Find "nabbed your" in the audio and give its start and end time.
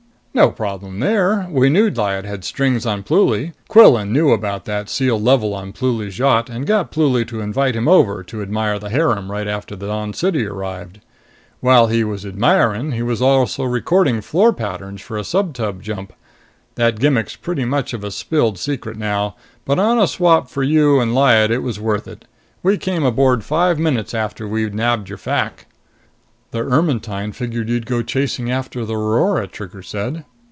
24.73-25.17